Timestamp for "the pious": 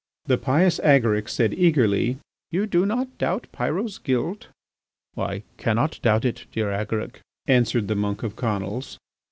0.25-0.79